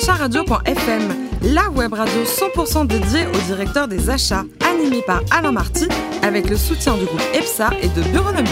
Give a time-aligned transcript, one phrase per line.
[0.00, 1.02] acharadio.fm,
[1.42, 5.88] la web radio 100% dédiée au directeur des achats, animée par Alain Marty,
[6.22, 8.50] avec le soutien du groupe EPSA et de Bureaunomique.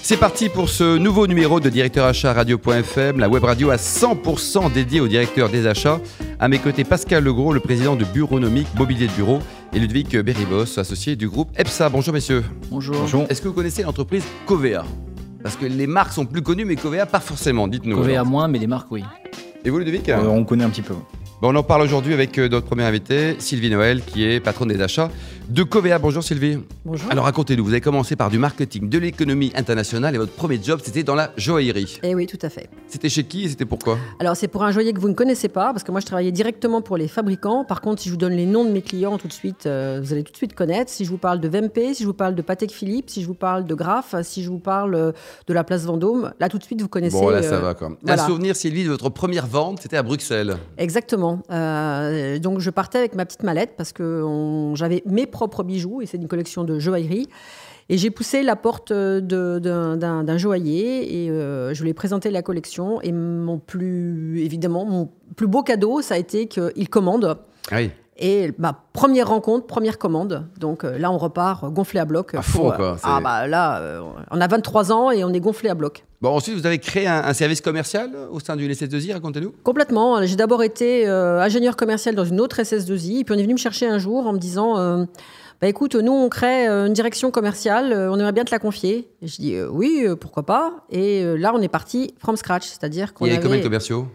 [0.00, 4.72] C'est parti pour ce nouveau numéro de Directeur Achat Radio.fm, la web radio à 100%
[4.72, 6.00] dédiée au directeur des achats.
[6.38, 9.40] À mes côtés, Pascal Legros, le président de Bureaunomique, Mobilier de Bureau,
[9.72, 11.88] et Ludwig Beribos, associé du groupe EPSA.
[11.88, 12.44] Bonjour messieurs.
[12.70, 12.96] Bonjour.
[13.28, 14.84] Est-ce que vous connaissez l'entreprise Covea?
[15.42, 17.66] Parce que les marques sont plus connues, mais Covea pas forcément.
[17.66, 17.96] Dites-nous.
[17.96, 19.02] Covea moins, mais les marques, oui.
[19.64, 20.94] Et vous Ludovic Euh, on connaît un petit peu.
[21.40, 24.68] Bon, On en parle aujourd'hui avec euh, notre premier invité, Sylvie Noël, qui est patronne
[24.68, 25.08] des achats
[25.48, 25.98] de Covea.
[25.98, 26.58] Bonjour Sylvie.
[26.84, 27.10] Bonjour.
[27.10, 30.80] Alors racontez-nous, vous avez commencé par du marketing, de l'économie internationale et votre premier job
[30.82, 31.98] c'était dans la joaillerie.
[32.02, 32.68] Eh oui, tout à fait.
[32.86, 35.48] C'était chez qui et c'était pourquoi Alors, c'est pour un joaillier que vous ne connaissez
[35.48, 37.64] pas, parce que moi, je travaillais directement pour les fabricants.
[37.64, 40.00] Par contre, si je vous donne les noms de mes clients tout de suite, euh,
[40.02, 40.90] vous allez tout de suite connaître.
[40.90, 43.26] Si je vous parle de Vempé, si je vous parle de Patek Philippe, si je
[43.26, 45.12] vous parle de Graff, si je vous parle euh,
[45.46, 47.18] de la place Vendôme, là, tout de suite, vous connaissez.
[47.18, 47.90] Bon là ça euh, va quoi.
[48.02, 48.22] voilà.
[48.22, 50.56] Un souvenir Sylvie de votre première vente, c'était à Bruxelles.
[50.76, 51.27] Exactement.
[51.50, 54.24] Euh, donc, je partais avec ma petite mallette parce que
[54.74, 57.28] j'avais mes propres bijoux et c'est une collection de joaillerie.
[57.90, 63.00] Et j'ai poussé la porte d'un joaillier et euh, je lui ai présenté la collection.
[63.00, 67.38] Et mon plus, évidemment, mon plus beau cadeau, ça a été qu'il commande.
[67.72, 67.90] Oui.
[68.20, 70.46] Et ma première rencontre, première commande.
[70.58, 72.34] Donc euh, là, on repart gonflé à bloc.
[72.34, 75.32] À pour, fond, euh, quoi, Ah bah là, euh, on a 23 ans et on
[75.32, 76.04] est gonflé à bloc.
[76.20, 79.54] Bon ensuite vous avez créé un, un service commercial au sein d'une SS2I, racontez-nous.
[79.62, 80.20] Complètement.
[80.26, 83.54] J'ai d'abord été euh, ingénieur commercial dans une autre SS2I, et puis on est venu
[83.54, 85.04] me chercher un jour en me disant euh,
[85.60, 88.58] bah écoute, nous on crée euh, une direction commerciale, euh, on aimerait bien te la
[88.58, 89.08] confier.
[89.22, 90.72] Et je dis euh, oui, euh, pourquoi pas?
[90.90, 93.62] Et euh, là on est parti from scratch, c'est-à-dire qu'on Il y avait combien de
[93.62, 94.08] commerciaux?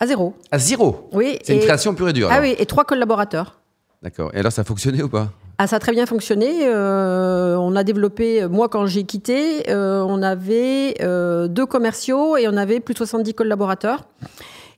[0.00, 0.34] À zéro.
[0.50, 1.38] À zéro Oui.
[1.44, 2.28] C'est une création pure et dure.
[2.30, 2.44] Ah alors.
[2.48, 3.60] oui, et trois collaborateurs.
[4.02, 4.30] D'accord.
[4.34, 5.30] Et alors ça a fonctionné ou pas?
[5.58, 6.66] Ah, ça a très bien fonctionné.
[6.66, 12.48] Euh, on a développé, moi quand j'ai quitté, euh, on avait euh, deux commerciaux et
[12.48, 14.04] on avait plus de 70 collaborateurs.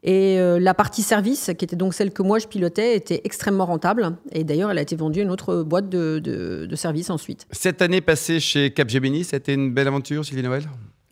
[0.02, 3.66] Et euh, la partie service, qui était donc celle que moi je pilotais, était extrêmement
[3.66, 4.16] rentable.
[4.32, 7.46] Et d'ailleurs, elle a été vendue à une autre boîte de, de, de services ensuite.
[7.52, 10.64] Cette année passée chez Capgemini, c'était une belle aventure Sylvie Noël?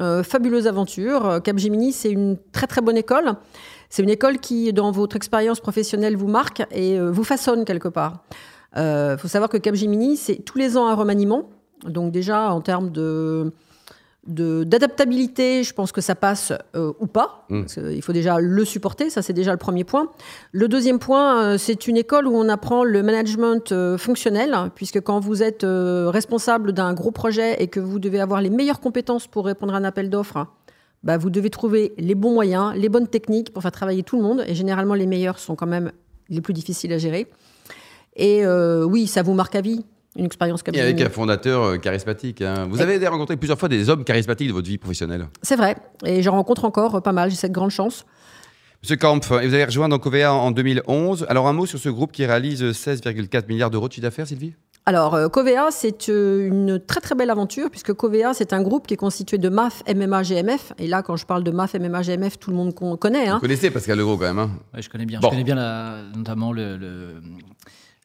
[0.03, 1.26] Euh, fabuleuse aventure.
[1.26, 3.34] Euh, Capgemini, c'est une très très bonne école.
[3.91, 7.89] C'est une école qui, dans votre expérience professionnelle, vous marque et euh, vous façonne quelque
[7.89, 8.25] part.
[8.77, 11.51] Il faut savoir que Capgemini, c'est tous les ans un remaniement.
[11.84, 13.53] Donc déjà, en termes de
[14.27, 17.47] d'adaptabilité, je pense que ça passe euh, ou pas.
[17.49, 17.61] Mm.
[17.62, 20.11] Parce que il faut déjà le supporter, ça c'est déjà le premier point.
[20.53, 25.00] Le deuxième point, euh, c'est une école où on apprend le management euh, fonctionnel, puisque
[25.00, 28.81] quand vous êtes euh, responsable d'un gros projet et que vous devez avoir les meilleures
[28.81, 30.47] compétences pour répondre à un appel d'offres,
[31.03, 34.22] bah, vous devez trouver les bons moyens, les bonnes techniques pour faire travailler tout le
[34.22, 34.44] monde.
[34.47, 35.93] Et généralement, les meilleurs sont quand même
[36.28, 37.27] les plus difficiles à gérer.
[38.16, 39.84] Et euh, oui, ça vous marque à vie,
[40.16, 40.91] une expérience Et Capgemini.
[40.93, 42.43] avec un fondateur euh, charismatique.
[42.43, 42.66] hein.
[42.69, 45.28] Vous avez rencontré plusieurs fois des hommes charismatiques de votre vie professionnelle.
[45.43, 45.77] C'est vrai.
[46.05, 47.31] Et j'en rencontre encore euh, pas mal.
[47.31, 48.05] J'ai cette grande chance.
[48.82, 51.27] Monsieur Kampf, et vous avez rejoint donc en 2011.
[51.28, 54.55] Alors un mot sur ce groupe qui réalise 16,4 milliards d'euros de chiffre d'affaires, Sylvie?
[54.87, 58.87] Alors, euh, Covea, c'est euh, une très très belle aventure, puisque Covea, c'est un groupe
[58.87, 60.73] qui est constitué de MAF, MMA, GMF.
[60.79, 63.29] Et là, quand je parle de MAF, MMA, GMF, tout le monde con- connaît.
[63.29, 63.35] Hein.
[63.35, 64.39] Vous connaissez Pascal Legros quand même.
[64.39, 65.21] hein Ouais, je connais bien.
[65.21, 65.29] Bon.
[65.29, 67.21] Je connais bien la- notamment le, le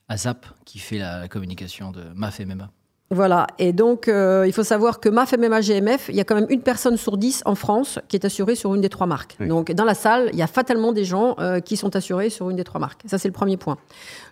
[0.10, 2.70] ASAP qui fait la, communication de MAF MMA.
[3.12, 3.46] Voilà.
[3.60, 6.48] Et donc, euh, il faut savoir que MAF, MMA, GMF, il y a quand même
[6.50, 9.38] une personne sur dix en France qui est assurée sur une des trois marques.
[9.40, 9.48] Oui.
[9.48, 12.50] Donc, dans la salle, il y a fatalement des gens euh, qui sont assurés sur
[12.50, 13.02] une des trois marques.
[13.06, 13.78] Ça, c'est le premier point.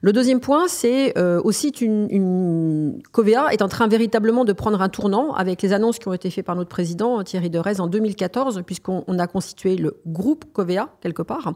[0.01, 3.01] Le deuxième point, c'est euh, aussi une, une...
[3.11, 6.31] Covea est en train véritablement de prendre un tournant avec les annonces qui ont été
[6.31, 10.89] faites par notre président Thierry Derez en 2014, puisqu'on on a constitué le groupe Covea,
[11.01, 11.53] quelque part,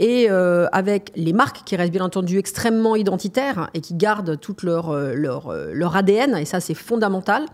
[0.00, 4.56] et euh, avec les marques qui restent bien entendu extrêmement identitaires et qui gardent tout
[4.62, 7.44] leur, euh, leur, euh, leur ADN, et ça c'est fondamental,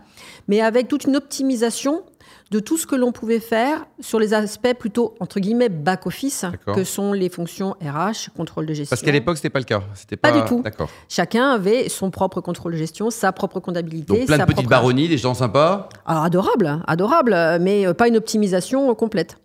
[0.47, 2.03] mais avec toute une optimisation
[2.49, 6.85] de tout ce que l'on pouvait faire sur les aspects plutôt, entre guillemets, back-office, que
[6.85, 8.89] sont les fonctions RH, contrôle de gestion.
[8.89, 9.81] Parce qu'à l'époque, c'était pas le cas.
[9.93, 10.63] C'était Pas du tout.
[11.09, 14.19] Chacun avait son propre contrôle de gestion, sa propre comptabilité.
[14.19, 15.89] Donc plein de petites propre- baronnies, des gens sympas.
[16.05, 19.37] Alors, adorable, adorable, mais euh, pas une optimisation euh, complète.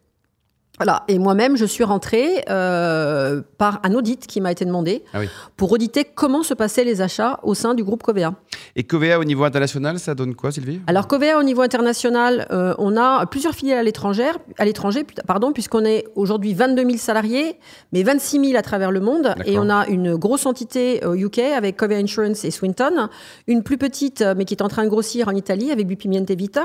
[0.78, 1.04] Voilà.
[1.06, 5.28] Et moi-même, je suis rentrée euh, par un audit qui m'a été demandé Ah oui.
[5.56, 8.34] pour auditer comment se passaient les achats au sein du groupe Covea.
[8.74, 10.80] Et Covea au niveau international, ça donne quoi, Sylvie?
[10.86, 15.52] Alors Covea au niveau international, euh, on a plusieurs filiales à l'étranger, à l'étranger, pardon,
[15.52, 17.58] puisqu'on est aujourd'hui 22 000 salariés,
[17.92, 21.38] mais 26 000 à travers le monde, et on a une grosse entité au UK
[21.38, 23.08] avec Covea Insurance et Swinton,
[23.46, 26.30] une plus petite euh, mais qui est en train de grossir en Italie avec Bupimiente
[26.30, 26.64] Vita.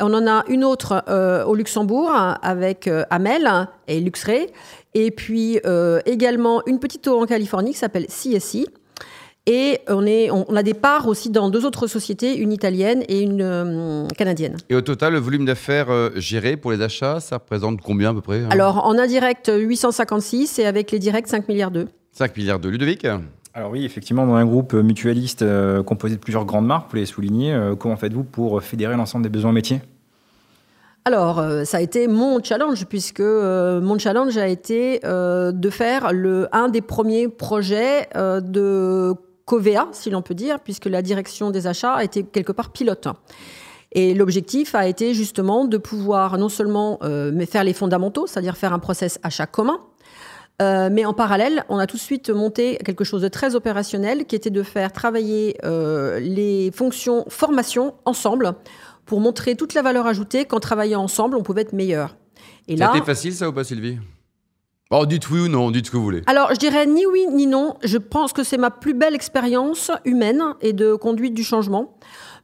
[0.00, 2.10] On en a une autre euh, au Luxembourg
[2.42, 4.46] avec euh, Amel et Luxray,
[4.94, 8.66] et puis euh, également une petite en Californie qui s'appelle CSI.
[9.46, 13.20] Et on, est, on, a des parts aussi dans deux autres sociétés, une italienne et
[13.22, 14.56] une euh, canadienne.
[14.68, 18.20] Et au total, le volume d'affaires géré pour les achats, ça représente combien à peu
[18.20, 18.48] près hein?
[18.50, 21.88] Alors, en indirect, 856 et avec les directs, 5 milliards 2.
[22.12, 23.06] 5 milliards de Ludovic?
[23.52, 25.44] Alors oui, effectivement, dans un groupe mutualiste
[25.84, 29.50] composé de plusieurs grandes marques, vous l'avez souligné, comment faites-vous pour fédérer l'ensemble des besoins
[29.50, 29.80] métiers?
[31.06, 35.70] Alors, euh, ça a été mon challenge, puisque euh, mon challenge a été euh, de
[35.70, 39.14] faire le, un des premiers projets de
[39.46, 43.08] Covea, si l'on peut dire, puisque la direction des achats a été quelque part pilote.
[43.92, 47.00] Et l'objectif a été justement de pouvoir non seulement
[47.48, 49.80] faire les fondamentaux, c'est-à-dire faire un process achat commun,
[50.60, 54.36] mais en parallèle, on a tout de suite monté quelque chose de très opérationnel qui
[54.36, 55.56] était de faire travailler
[56.20, 58.52] les fonctions formation ensemble
[59.06, 62.16] pour montrer toute la valeur ajoutée qu'en travaillant ensemble, on pouvait être meilleur.
[62.68, 63.98] Et ça a été facile, ça ou pas, Sylvie?
[64.92, 66.22] Oh, dites oui ou non, dites ce que vous voulez.
[66.26, 67.76] Alors, je dirais ni oui ni non.
[67.84, 71.96] Je pense que c'est ma plus belle expérience humaine et de conduite du changement,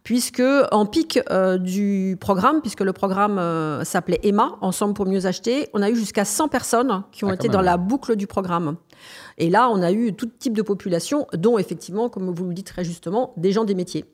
[0.07, 5.27] puisque en pic euh, du programme, puisque le programme euh, s'appelait Emma, Ensemble pour mieux
[5.27, 8.29] acheter, on a eu jusqu'à 100 personnes qui ont ah, été dans la boucle du
[8.29, 8.77] programme.
[9.37, 12.69] Et là, on a eu tout type de population, dont effectivement, comme vous le dites
[12.69, 14.05] très justement, des gens des métiers.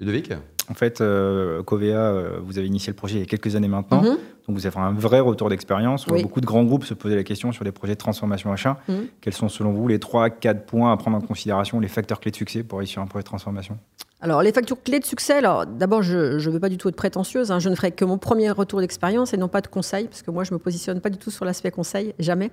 [0.00, 0.32] Ludovic?
[0.70, 3.68] En fait, euh, Covea, euh, vous avez initié le projet il y a quelques années
[3.68, 4.00] maintenant.
[4.00, 4.16] Mhm.
[4.48, 6.06] Donc, vous avez un vrai retour d'expérience.
[6.06, 8.78] Beaucoup de grands groupes se posaient la question sur les projets de transformation achat.
[8.88, 9.08] Mhm.
[9.20, 12.36] Quels sont, selon vous, les 3-4 points à prendre en considération, les facteurs clés de
[12.36, 13.76] succès pour réussir un projet de transformation?
[14.22, 16.96] Alors, les facteurs clés de succès, alors d'abord, je ne veux pas du tout être
[16.96, 17.58] prétentieuse, hein.
[17.58, 20.30] je ne ferai que mon premier retour d'expérience et non pas de conseil, parce que
[20.30, 22.52] moi, je ne me positionne pas du tout sur l'aspect conseil, jamais.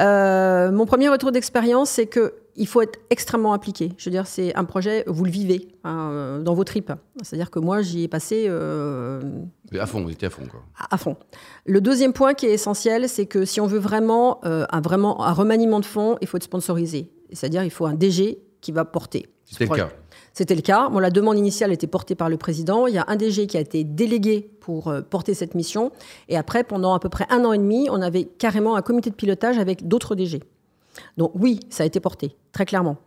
[0.00, 3.92] Euh, mon premier retour d'expérience, c'est qu'il faut être extrêmement impliqué.
[3.98, 6.92] Je veux dire, c'est un projet, vous le vivez hein, euh, dans vos tripes.
[7.22, 8.46] C'est-à-dire que moi, j'y ai passé.
[8.48, 9.20] Euh,
[9.78, 10.62] à fond, vous étiez à fond, quoi.
[10.90, 11.16] À, fond.
[11.66, 15.32] Le deuxième point qui est essentiel, c'est que si on veut vraiment, un, vraiment un
[15.32, 17.10] remaniement de fonds, il faut être sponsorisé.
[17.32, 19.28] C'est-à-dire, il faut un DG qui va porter.
[19.44, 19.90] C'était le cas.
[20.36, 20.90] C'était le cas.
[21.00, 22.86] la demande initiale était portée par le président.
[22.86, 25.92] Il y a un DG qui a été délégué pour euh, porter cette mission.
[26.28, 29.08] Et après, pendant à peu près un an et demi, on avait carrément un comité
[29.08, 30.42] de pilotage avec d'autres DG.
[31.16, 32.98] Donc oui, ça a été porté, très clairement.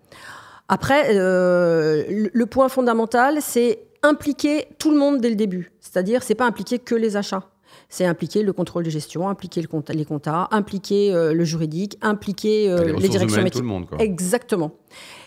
[0.70, 5.72] Après, euh, le point fondamental, c'est impliquer tout le monde dès le début.
[5.82, 7.44] C'est-à-dire, c'est pas impliquer que les achats.
[7.90, 12.76] C'est impliquer le contrôle de gestion, impliquer le les comptas, impliquer euh, le juridique, impliquer
[12.98, 13.62] les, directions métiers.
[13.62, 13.98] Tout le monde, quoi.
[14.00, 14.72] Exactement.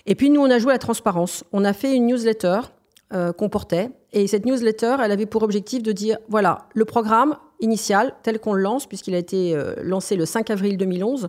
[0.06, 1.44] Et puis nous, on a joué à la transparence.
[1.52, 2.60] On a fait une newsletter
[3.14, 3.90] euh, qu'on portait.
[4.14, 8.54] Et cette newsletter, elle avait pour objectif de dire, voilà, le programme initial, tel qu'on
[8.54, 11.28] le lance, puisqu'il a été euh, lancé le 5 avril 2011,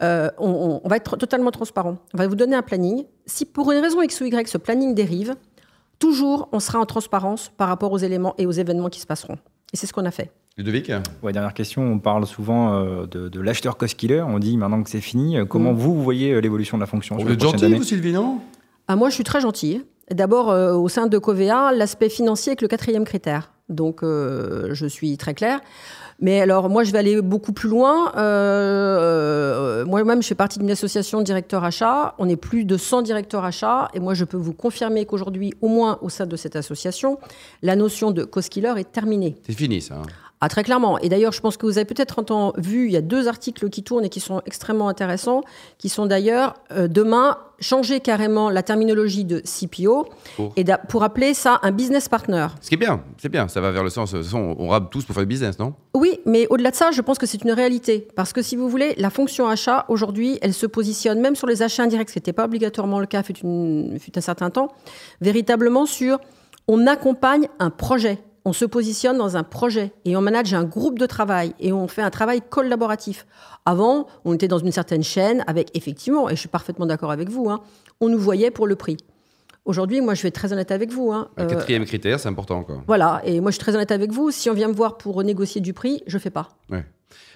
[0.00, 1.98] euh, on, on, va être totalement transparent.
[2.14, 3.04] On va vous donner un planning.
[3.26, 5.36] Si pour une raison X ou Y, ce planning dérive,
[5.98, 9.36] toujours, on sera en transparence par rapport aux éléments et aux événements qui se passeront.
[9.72, 10.30] Et c'est ce qu'on a fait.
[10.58, 10.90] Ludovic
[11.22, 15.00] ouais, Dernière question, on parle souvent euh, de, l'acheteur cost-killer, on dit maintenant que c'est
[15.00, 15.76] fini, euh, comment mm.
[15.76, 18.40] vous, vous voyez euh, l'évolution de la fonction Vous êtes gentil, vous, Sylvie, non?
[18.88, 19.84] Ah, Moi, je suis très gentil.
[20.10, 23.52] D'abord, au sein de Covea, l'aspect financier est le quatrième critère.
[23.68, 25.60] Donc, je suis très claire.
[26.20, 28.12] Mais alors, moi, je vais aller beaucoup plus loin.
[29.84, 32.14] Moi-même, je fais partie d'une association de directeurs achats.
[32.18, 33.88] On est plus de 100 directeurs achats.
[33.94, 37.18] Et moi, je peux vous confirmer qu'aujourd'hui, au moins au sein de cette association,
[37.62, 39.36] la notion de cost-killer est terminée.
[39.46, 39.94] C'est fini, ça.
[39.94, 40.02] Hein.
[40.40, 40.98] Ah, très clairement.
[40.98, 42.22] Et d'ailleurs, je pense que vous avez peut-être
[42.58, 45.42] vu, il y a deux articles qui tournent et qui sont extrêmement intéressants,
[45.78, 50.08] qui sont d'ailleurs euh, demain changer carrément la terminologie de CPO
[50.56, 52.46] et pour appeler ça un business partner.
[52.60, 55.12] Ce qui est bien, c'est bien, ça va vers le sens, on rabe tous pour
[55.12, 55.74] faire du business, non?
[55.94, 58.06] Oui, mais au-delà de ça, je pense que c'est une réalité.
[58.14, 61.62] Parce que si vous voulez, la fonction achat, aujourd'hui, elle se positionne, même sur les
[61.62, 64.68] achats indirects, ce qui n'était pas obligatoirement le cas fut, une, fut un certain temps,
[65.20, 66.20] véritablement sur
[66.68, 70.98] on accompagne un projet on se positionne dans un projet et on manage un groupe
[70.98, 73.26] de travail et on fait un travail collaboratif.
[73.66, 77.28] Avant, on était dans une certaine chaîne avec, effectivement, et je suis parfaitement d'accord avec
[77.28, 77.60] vous, hein,
[78.00, 78.96] on nous voyait pour le prix.
[79.64, 81.12] Aujourd'hui, moi, je vais être très honnête avec vous.
[81.12, 82.62] Hein, le quatrième critère, c'est important.
[82.62, 82.82] Quoi.
[82.86, 84.30] Voilà, et moi, je suis très honnête avec vous.
[84.30, 86.48] Si on vient me voir pour négocier du prix, je ne fais pas.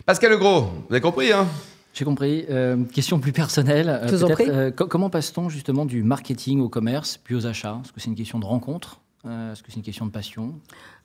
[0.07, 1.47] Pascal Legros, vous avez compris hein?
[1.95, 2.47] J'ai compris.
[2.49, 3.89] Euh, question plus personnelle.
[3.89, 7.81] Euh, euh, comment passe-t-on justement du marketing au commerce puis aux achats?
[7.85, 9.02] Est-ce que c'est une question de rencontre?
[9.25, 10.55] Est-ce que c'est une question de passion?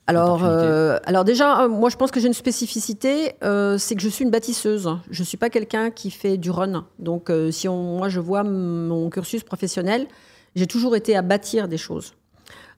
[0.08, 4.00] Alors, euh, alors déjà, euh, moi je pense que j'ai une spécificité, euh, c'est que
[4.00, 4.88] je suis une bâtisseuse.
[5.10, 6.86] Je ne suis pas quelqu'un qui fait du run.
[6.98, 10.06] Donc si on, moi je vois mon cursus professionnel,
[10.56, 12.14] j'ai toujours été à bâtir des choses.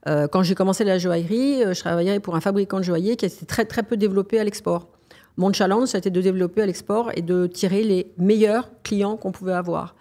[0.04, 3.64] quand j'ai commencé la joaillerie, je travaillais pour un fabricant de joailliers qui était très
[3.64, 4.88] très peu développé à l'export.
[5.36, 9.16] Mon challenge, ça a été de développer à l'export et de tirer les meilleurs clients
[9.16, 9.94] qu'on pouvait avoir.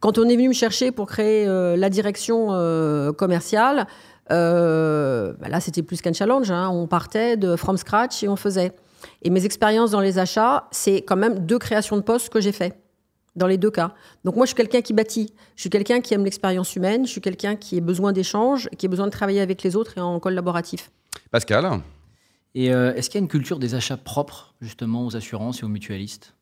[0.00, 2.48] Quand on est venu me chercher pour créer la direction
[3.16, 3.86] commerciale,
[4.30, 6.50] euh, bah là, c'était plus qu'un challenge.
[6.50, 6.68] Hein.
[6.70, 8.72] On partait de from scratch et on faisait.
[9.22, 12.52] Et mes expériences dans les achats, c'est quand même deux créations de postes que j'ai
[12.52, 12.78] fait.
[13.36, 13.92] dans les deux cas.
[14.24, 15.34] Donc moi, je suis quelqu'un qui bâtit.
[15.56, 17.04] Je suis quelqu'un qui aime l'expérience humaine.
[17.04, 19.98] Je suis quelqu'un qui a besoin d'échanges, qui a besoin de travailler avec les autres
[19.98, 20.90] et en collaboratif.
[21.32, 21.80] Pascal?
[22.54, 25.64] Et euh, est-ce qu'il y a une culture des achats propres, justement, aux assurances et
[25.64, 26.34] aux mutualistes?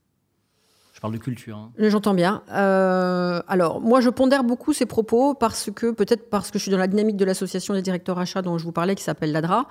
[1.01, 1.57] Parle de culture.
[1.57, 1.71] Hein.
[1.79, 2.43] J'entends bien.
[2.53, 6.71] Euh, alors, moi, je pondère beaucoup ces propos parce que, peut-être parce que je suis
[6.71, 9.67] dans la dynamique de l'association des directeurs achats dont je vous parlais, qui s'appelle l'ADRA.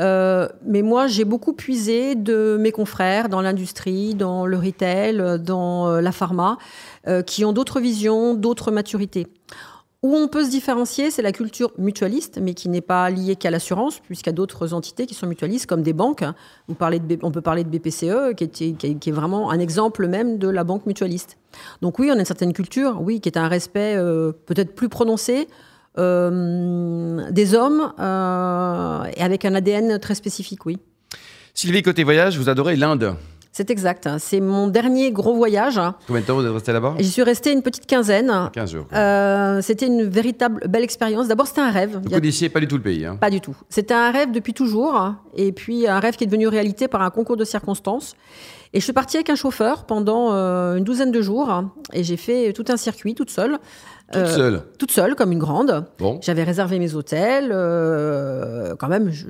[0.00, 5.88] Euh, mais moi, j'ai beaucoup puisé de mes confrères dans l'industrie, dans le retail, dans
[5.88, 6.58] euh, la pharma,
[7.26, 9.26] qui ont d'autres visions, d'autres maturités.
[10.04, 13.50] Où on peut se différencier, c'est la culture mutualiste, mais qui n'est pas liée qu'à
[13.50, 16.22] l'assurance, puisqu'il y a d'autres entités qui sont mutualistes, comme des banques.
[16.22, 20.46] De, on peut parler de BPCE, qui est, qui est, vraiment un exemple même de
[20.46, 21.38] la banque mutualiste.
[21.80, 24.90] Donc oui, on a une certaine culture, oui, qui est un respect euh, peut-être plus
[24.90, 25.48] prononcé
[25.96, 30.76] euh, des hommes, euh, et avec un ADN très spécifique, oui.
[31.54, 33.16] Sylvie, côté voyage, vous adorez l'Inde
[33.56, 34.08] c'est exact.
[34.18, 35.80] C'est mon dernier gros voyage.
[36.08, 36.96] Combien de temps vous êtes resté là-bas?
[36.98, 38.50] J'y suis resté une petite quinzaine.
[38.52, 38.86] 15 jours.
[38.92, 41.28] Euh, c'était une véritable belle expérience.
[41.28, 42.00] D'abord, c'était un rêve.
[42.02, 43.14] Vous connaissiez pas du tout le pays hein?
[43.14, 43.56] Pas du tout.
[43.68, 45.14] C'était un rêve depuis toujours.
[45.36, 48.16] Et puis, un rêve qui est devenu réalité par un concours de circonstances.
[48.72, 51.62] Et je suis partie avec un chauffeur pendant euh, une douzaine de jours.
[51.92, 53.58] Et j'ai fait tout un circuit toute seule.
[54.12, 54.62] Toute euh, seule?
[54.80, 55.86] Toute seule, comme une grande.
[56.00, 56.18] Bon.
[56.22, 57.50] J'avais réservé mes hôtels.
[57.52, 59.26] Euh, quand même, je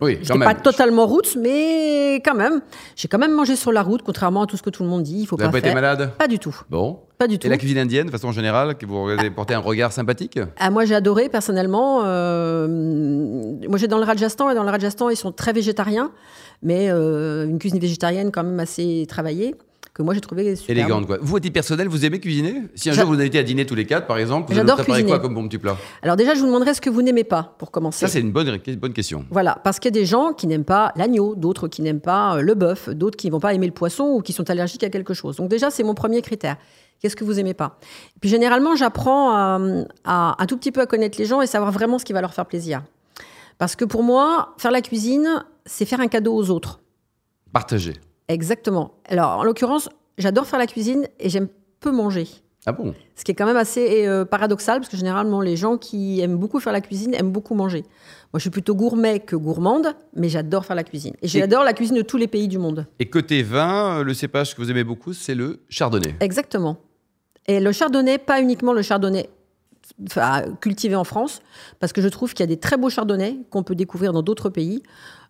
[0.00, 2.60] oui, n'étais pas totalement route, mais quand même.
[2.96, 5.02] J'ai quand même mangé sur la route, contrairement à tout ce que tout le monde
[5.02, 5.20] dit.
[5.20, 6.12] Il faut vous pas, pas été malade?
[6.18, 6.56] Pas du tout.
[6.70, 7.00] Bon.
[7.18, 7.46] Pas du tout.
[7.46, 10.38] Et la cuisine indienne, de façon générale, que vous avez porté un regard sympathique?
[10.58, 12.02] Ah, Moi, j'ai adoré, personnellement.
[12.04, 12.66] Euh,
[13.68, 16.12] moi, j'ai dans le Rajasthan, et dans le Rajasthan, ils sont très végétariens,
[16.62, 19.54] mais une cuisine végétarienne quand même assez travaillée
[20.00, 20.76] que moi j'ai trouvé super.
[20.76, 21.18] Élégante quoi.
[21.20, 22.62] Vous, à titre personnel, vous aimez cuisiner?
[22.74, 24.72] Si un jour vous avez été à dîner tous les quatre, par exemple, vous allez
[24.72, 25.76] préparer quoi comme bon petit plat?
[26.02, 28.00] Alors déjà, je vous demanderais ce que vous n'aimez pas pour commencer.
[28.00, 29.24] Ça, c'est une bonne, bonne question.
[29.30, 32.36] Voilà, parce qu'il y a des gens qui n'aiment pas l'agneau, d'autres qui n'aiment pas
[32.36, 34.84] euh, le bœuf, d'autres qui ne vont pas aimer le poisson ou qui sont allergiques
[34.84, 35.36] à quelque chose.
[35.36, 36.56] Donc déjà, c'est mon premier critère.
[37.00, 37.78] Qu'est-ce que vous aimez pas?
[38.20, 39.60] Puis généralement, j'apprends à,
[40.04, 42.20] à, un tout petit peu à connaître les gens et savoir vraiment ce qui va
[42.20, 42.82] leur faire plaisir.
[43.58, 46.80] Parce que pour moi, faire la cuisine, c'est faire un cadeau aux autres.
[47.52, 47.94] Partager.
[48.30, 48.92] Exactement.
[49.06, 51.48] Alors, en l'occurrence, j'adore faire la cuisine et j'aime
[51.80, 52.28] peu manger.
[52.64, 52.94] Ah bon?
[53.16, 56.36] Ce qui est quand même assez euh, paradoxal, parce que généralement, les gens qui aiment
[56.36, 57.82] beaucoup faire la cuisine aiment beaucoup manger.
[58.32, 61.14] Moi, je suis plutôt gourmet que gourmande, mais j'adore faire la cuisine.
[61.22, 62.86] Et j'adore la cuisine de tous les pays du monde.
[63.00, 66.14] Et côté vin, euh, le cépage que vous aimez beaucoup, c'est le chardonnay.
[66.20, 66.76] Exactement.
[67.46, 69.28] Et le chardonnay, pas uniquement le chardonnay
[70.60, 71.40] cultivé en France,
[71.80, 74.22] parce que je trouve qu'il y a des très beaux chardonnays qu'on peut découvrir dans
[74.22, 74.82] d'autres pays.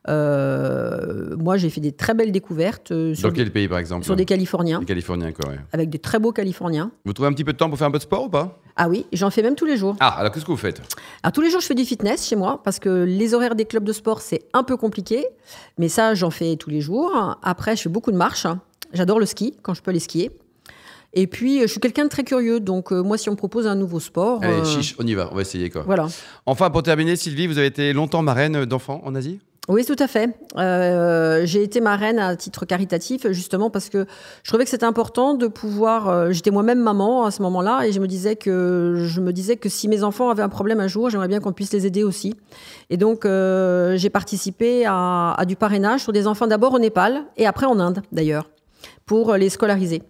[0.08, 1.09] Euh,
[1.40, 2.92] moi, j'ai fait des très belles découvertes.
[2.92, 4.80] Euh, sur Dans quel pays, par exemple Sur des Californiens.
[4.80, 6.90] Des Californiens, quoi, Avec des très beaux Californiens.
[7.04, 8.58] Vous trouvez un petit peu de temps pour faire un peu de sport ou pas?
[8.76, 9.96] Ah oui, j'en fais même tous les jours.
[10.00, 10.80] Ah, alors qu'est-ce que vous faites?
[11.22, 13.64] Alors tous les jours, je fais du fitness chez moi, parce que les horaires des
[13.64, 15.26] clubs de sport, c'est un peu compliqué.
[15.78, 17.38] Mais ça, j'en fais tous les jours.
[17.42, 18.46] Après, je fais beaucoup de marche.
[18.92, 20.30] J'adore le ski, quand je peux aller skier.
[21.12, 22.60] Et puis, je suis quelqu'un de très curieux.
[22.60, 24.40] Donc, euh, moi, si on me propose un nouveau sport.
[24.42, 25.82] Allez, chiche, on y va, on va essayer quoi.
[25.82, 26.06] Voilà.
[26.46, 29.40] Enfin, pour terminer, Sylvie, vous avez été longtemps marraine d'enfants en Asie?
[29.70, 30.36] Oui, tout à fait.
[30.56, 34.04] Euh, j'ai été marraine à titre caritatif, justement parce que
[34.42, 36.08] je trouvais que c'était important de pouvoir.
[36.08, 39.56] Euh, j'étais moi-même maman à ce moment-là, et je me disais que je me disais
[39.56, 42.02] que si mes enfants avaient un problème un jour, j'aimerais bien qu'on puisse les aider
[42.02, 42.34] aussi.
[42.90, 47.22] Et donc, euh, j'ai participé à, à du parrainage sur des enfants d'abord au Népal
[47.36, 48.50] et après en Inde, d'ailleurs,
[49.06, 50.02] pour les scolariser.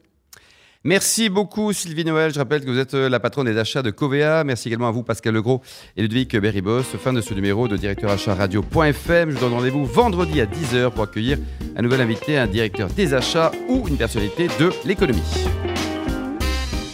[0.82, 2.32] Merci beaucoup Sylvie Noël.
[2.32, 4.44] Je rappelle que vous êtes euh, la patronne des achats de Covea.
[4.44, 5.60] Merci également à vous Pascal Legros
[5.94, 6.82] et Ludwig Berribos.
[6.82, 8.34] Fin de ce numéro de directeur achat.
[8.50, 11.36] Je vous donne rendez-vous vendredi à 10h pour accueillir
[11.76, 15.20] un nouvel invité, un directeur des achats ou une personnalité de l'économie.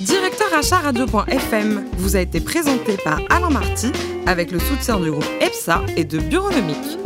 [0.00, 0.82] Directeur achat
[1.96, 3.92] vous a été présenté par Alain Marty
[4.26, 6.98] avec le soutien du groupe EPSA et de Bureaunomique.